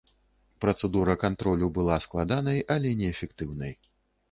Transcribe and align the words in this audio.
Працэдура 0.63 1.15
кантролю 1.25 1.69
была 1.77 1.99
складанай, 2.07 2.59
але 2.79 2.97
неэфектыўнай. 3.05 3.73